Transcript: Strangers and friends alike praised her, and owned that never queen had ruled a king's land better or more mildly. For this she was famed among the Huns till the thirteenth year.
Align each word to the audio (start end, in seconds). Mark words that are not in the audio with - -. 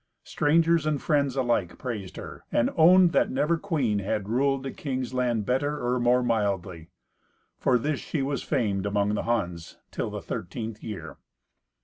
Strangers 0.23 0.87
and 0.87 0.99
friends 0.99 1.35
alike 1.35 1.77
praised 1.77 2.17
her, 2.17 2.43
and 2.51 2.71
owned 2.75 3.11
that 3.11 3.29
never 3.29 3.55
queen 3.55 3.99
had 3.99 4.29
ruled 4.29 4.65
a 4.65 4.71
king's 4.71 5.13
land 5.13 5.45
better 5.45 5.77
or 5.79 5.99
more 5.99 6.23
mildly. 6.23 6.89
For 7.59 7.77
this 7.77 7.99
she 7.99 8.23
was 8.23 8.41
famed 8.41 8.87
among 8.87 9.13
the 9.13 9.21
Huns 9.29 9.77
till 9.91 10.09
the 10.09 10.19
thirteenth 10.23 10.81
year. 10.81 11.17